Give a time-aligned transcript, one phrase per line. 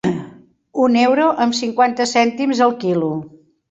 [0.85, 3.17] Un euro amb cinquanta cèntims el quilo.